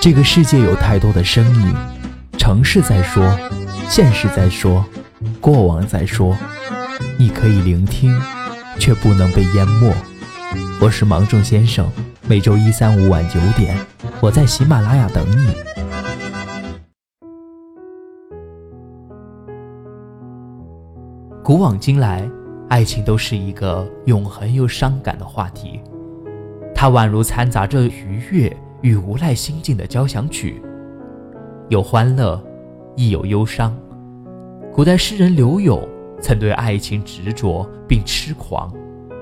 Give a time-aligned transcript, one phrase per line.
[0.00, 1.74] 这个世界有太多的声音，
[2.38, 3.24] 城市在说，
[3.88, 4.84] 现实在说，
[5.40, 6.36] 过往在说。
[7.18, 8.16] 你可以聆听，
[8.78, 9.92] 却不能被淹没。
[10.80, 11.90] 我是芒种先生，
[12.26, 13.76] 每周一、三、五晚九点，
[14.20, 15.54] 我在喜马拉雅等你。
[21.42, 22.28] 古往今来，
[22.68, 25.80] 爱情都是一个永恒又伤感的话题，
[26.74, 30.62] 它宛如掺杂着愉悦与无奈心境的交响曲，
[31.68, 32.42] 有欢乐，
[32.96, 33.76] 亦有忧伤。
[34.72, 35.86] 古代诗人柳永。
[36.20, 38.74] 曾对爱情执着并痴狂，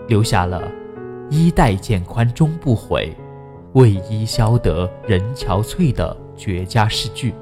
[0.09, 0.63] 留下了
[1.29, 3.15] “衣带渐宽终不悔，
[3.75, 7.35] 为伊消得人憔悴”的绝佳诗句。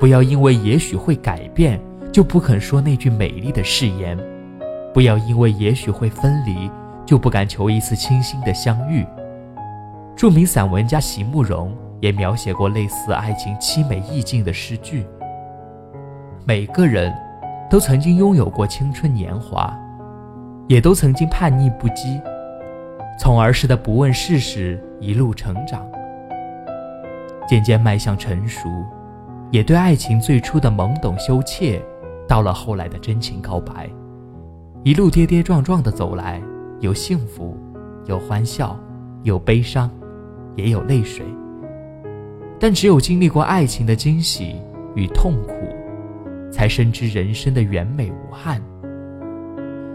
[0.00, 1.78] 不要因为也许会改变，
[2.10, 4.16] 就不肯说那句美丽的誓言；
[4.94, 6.70] 不要因为也许会分离，
[7.04, 9.04] 就不敢求一次倾心的相遇。
[10.18, 15.06] 著名散文家席慕容也描写过类似爱情凄美意境的诗句。
[16.44, 17.14] 每个人
[17.70, 19.72] 都曾经拥有过青春年华，
[20.66, 22.20] 也都曾经叛逆不羁，
[23.16, 25.86] 从儿时的不问世事一路成长，
[27.46, 28.68] 渐渐迈向成熟，
[29.52, 31.80] 也对爱情最初的懵懂羞怯，
[32.26, 33.88] 到了后来的真情告白，
[34.82, 36.42] 一路跌跌撞撞的走来，
[36.80, 37.56] 有幸福，
[38.06, 38.76] 有欢笑，
[39.22, 39.88] 有悲伤，
[40.58, 41.24] 也有泪水。
[42.60, 44.56] 但只有经历过爱情的惊喜
[44.94, 45.54] 与痛苦。
[46.50, 48.58] 才深知人生的圆美无憾。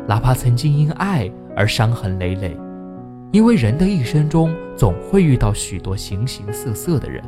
[0.08, 2.56] 哪怕曾经因爱而伤痕累累，
[3.32, 7.24] 因为人的一生中总会遇到许多形形色色的人，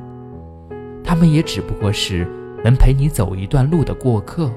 [1.03, 2.27] 他们也只不过是
[2.63, 4.51] 能陪你走一段路的过客。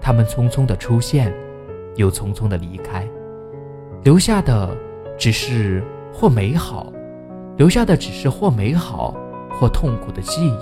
[0.00, 1.34] 他们匆匆的出现，
[1.96, 3.04] 又匆匆的离开，
[4.04, 4.70] 留下的
[5.18, 5.82] 只是
[6.12, 6.92] 或美好，
[7.56, 9.14] 留下的只是或美好
[9.58, 10.54] 或痛苦的记忆。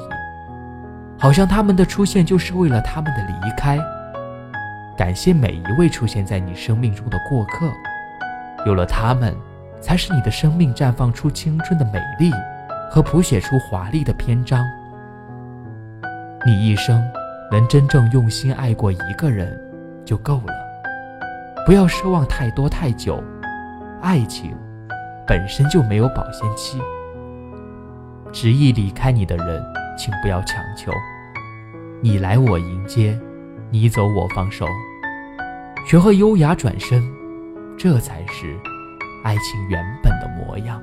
[1.18, 3.78] 好像他们的出现就是为了他们的离开。
[4.96, 7.70] 感谢每一位出现在你生命中的过客，
[8.66, 9.34] 有了他们，
[9.80, 12.30] 才使你的生命绽放出青春的美丽
[12.90, 14.64] 和谱写出华丽的篇章。
[16.44, 17.02] 你一生
[17.50, 19.58] 能真正用心爱过一个人
[20.04, 20.52] 就够了，
[21.64, 23.22] 不要奢望太多太久。
[24.02, 24.54] 爱情
[25.32, 26.78] 本身就没有保鲜期，
[28.30, 29.64] 执意离开你的人，
[29.96, 30.92] 请不要强求。
[32.02, 33.18] 你来我迎接，
[33.70, 34.66] 你走我放手，
[35.86, 37.02] 学会优雅转身，
[37.78, 38.54] 这才是
[39.24, 40.82] 爱情原本的模样。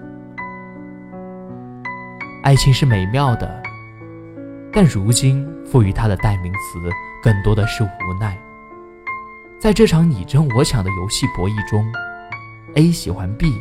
[2.42, 3.62] 爱情是美妙的，
[4.74, 6.90] 但如今赋予它的代名词
[7.22, 8.36] 更多的是无奈。
[9.60, 11.86] 在这场你争我抢的游戏博弈中
[12.74, 13.54] ，A 喜欢 B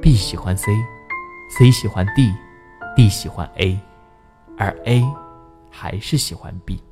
[0.00, 3.78] B 喜欢 C，C 喜欢 D，D 喜欢 A，
[4.56, 5.04] 而 A。
[5.72, 6.82] 还是喜欢 B，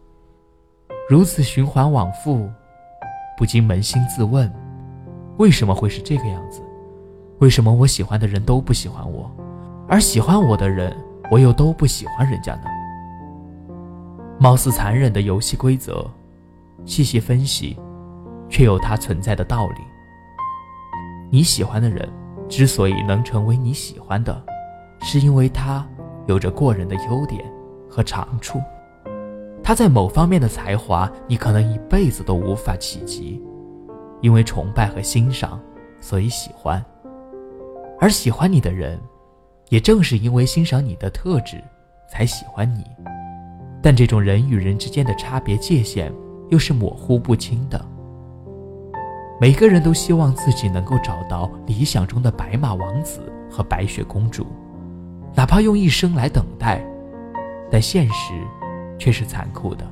[1.11, 2.49] 如此循环往复，
[3.37, 4.51] 不禁扪心自问：
[5.37, 6.63] 为什么会是这个样子？
[7.41, 9.29] 为什么我喜欢的人都不喜欢我，
[9.89, 10.97] 而喜欢我的人，
[11.29, 12.63] 我又都不喜欢人家呢？
[14.39, 16.09] 貌似残忍的游戏规则，
[16.85, 17.77] 细细分析，
[18.49, 19.81] 却有它存在的道理。
[21.31, 22.09] 你喜欢的人
[22.49, 24.43] 之所以能成为你喜欢的，
[25.03, 25.87] 是因为他
[26.27, 27.45] 有着过人的优点。
[27.91, 28.61] 和长处，
[29.65, 33.43] 他在某方面的才华，你可能一辈子都无法企及。
[34.21, 35.59] 因为崇拜和欣赏，
[36.01, 36.85] 所以喜欢。
[37.99, 39.01] 而喜欢你的人，
[39.71, 41.65] 也正是因为欣赏你的特质，
[42.11, 42.85] 才喜欢你。
[43.83, 46.13] 但这种人与人之间的差别界限，
[46.51, 47.85] 又是模糊不清的。
[49.41, 54.45] 每个人都希望自己能够找到理想中的白马王子和白雪公主，
[55.33, 56.85] 哪怕用一生来等待。
[57.71, 58.33] 但现实
[58.99, 59.87] 却是残酷的，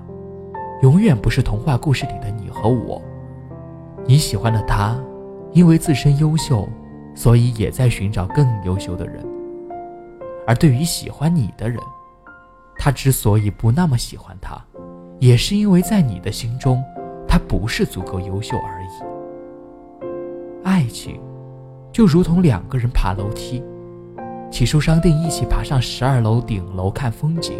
[0.82, 3.00] 永远不是童话故事里的你和我。
[4.04, 4.98] 你喜欢的他，
[5.52, 6.68] 因为自身优秀，
[7.14, 9.24] 所以也在寻找更优秀的人。
[10.44, 11.78] 而对于喜欢你的人，
[12.78, 14.60] 他之所以不那么喜欢他，
[15.20, 16.82] 也是因为在你的心中，
[17.28, 19.15] 他不是足够优秀而已。
[20.76, 21.18] 爱情，
[21.90, 23.64] 就如同两个人爬楼梯。
[24.50, 27.54] 起初商定一起爬上十二楼顶楼看风景。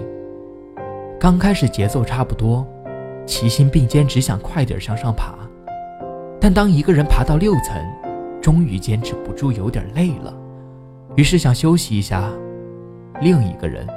[1.19, 2.67] 刚开始节奏差不多，
[3.25, 5.33] 齐心并肩，只想快点向上爬。
[6.39, 7.83] 但当一个人爬到六层，
[8.43, 10.35] 终于坚持不住，有点累了，
[11.15, 12.23] 于是想休息一下。
[13.23, 13.89] 另一个人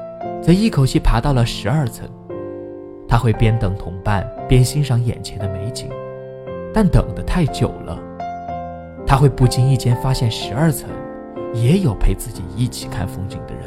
[0.41, 2.07] 则一口气爬到了十二层。
[3.05, 5.89] 他会边等同伴边欣赏眼前的美景，
[6.73, 7.99] 但等得太久了，
[9.09, 10.87] 他会不经意间发现十二层。
[11.51, 13.63] 也有陪自己一起看风景的人。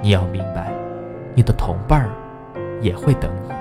[0.00, 0.72] 你要明白，
[1.34, 2.08] 你的同伴儿
[2.80, 3.52] 也会等你，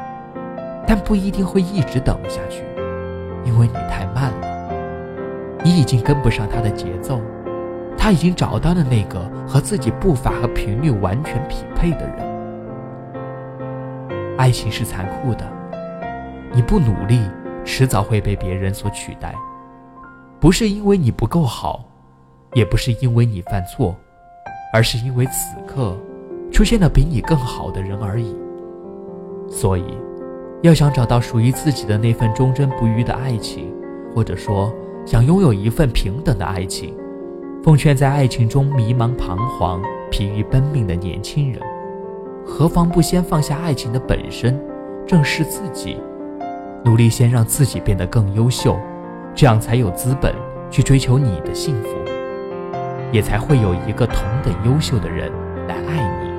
[0.88, 2.64] 但不一定会一直等下去，
[3.44, 4.48] 因为你太慢了，
[5.66, 7.20] 你已经跟不上他的节奏，
[7.98, 12.18] 他已经找到了那个和自己步伐和频率完全匹配的人。
[14.38, 15.46] 爱情是残酷的，
[16.54, 17.20] 你不努力，
[17.66, 19.36] 迟早会被别人所取代，
[20.40, 21.84] 不是因为你不够好，
[22.54, 23.96] 也不是因为你犯错，
[24.74, 25.96] 而是因为此刻。
[26.52, 28.36] 出现了比你更好的人而已。
[29.50, 29.84] 所以，
[30.62, 33.72] 要想找到属于自己的那份忠贞不渝的爱情，
[34.16, 34.74] 或者说
[35.06, 36.96] 想拥有一份平等的爱情，
[37.64, 41.62] 奉劝在爱情中迷茫彷徨、疲于奔命的年轻人，
[42.46, 44.60] 何妨不先放下爱情的本身，
[45.06, 45.98] 正视自己，
[46.84, 48.76] 努力先让自己变得更优秀，
[49.36, 50.34] 这样才有资本
[50.70, 51.90] 去追求你的幸福，
[53.12, 55.32] 也才会有一个同等优秀的人
[55.68, 56.30] 来爱你。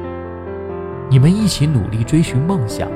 [1.08, 2.88] 你们一起努力追寻梦想，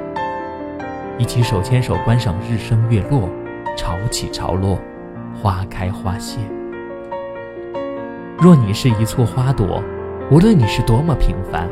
[1.18, 3.28] 一起手牵手观赏日升月落，
[3.76, 4.78] 潮起潮落，
[5.34, 6.38] 花开花谢。
[8.38, 9.82] 若你是一簇花朵，
[10.30, 11.68] 无论你是多么平凡，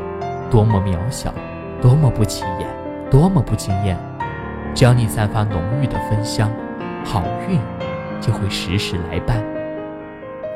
[0.51, 1.33] 多么渺小，
[1.81, 2.69] 多么不起眼，
[3.11, 3.97] 多么不惊艳，
[4.75, 6.51] 只要你散发浓郁的芬香，
[7.05, 7.59] 好运
[8.23, 9.45] 就会时时来伴。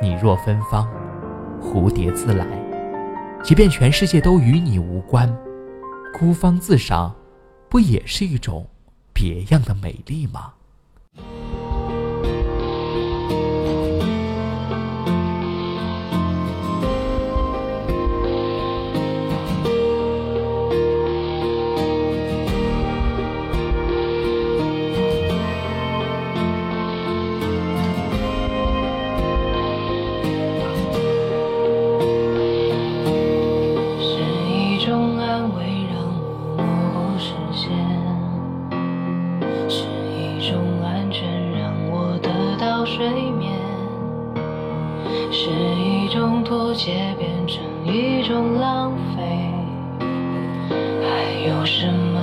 [0.01, 0.89] 你若芬芳，
[1.61, 2.47] 蝴蝶自来。
[3.43, 5.31] 即便全世界都与你无关。
[6.19, 7.15] 孤芳自赏，
[7.69, 8.67] 不也是一种
[9.13, 10.55] 别样的美丽吗？
[46.76, 49.23] 妥协变成一种浪费，
[49.99, 52.16] 还有什么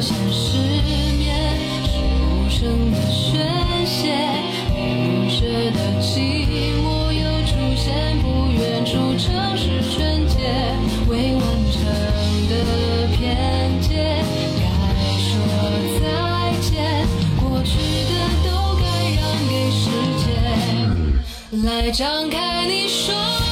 [0.00, 0.58] 现实
[1.18, 1.34] 面
[1.86, 4.12] 是无声的宣泄，
[4.74, 9.62] 预设的寂寞又出现，不远处城市
[9.94, 10.34] 纯洁，
[11.08, 11.76] 未完成
[12.48, 12.52] 的
[13.16, 13.22] 偏
[13.80, 14.24] 见，
[14.58, 14.62] 该
[15.20, 15.30] 说
[16.00, 16.02] 再
[16.60, 16.72] 见，
[17.40, 17.72] 过去
[18.04, 18.12] 的
[18.44, 18.46] 都
[18.76, 18.82] 该
[19.16, 19.82] 让给时
[20.24, 23.43] 间来张开你双。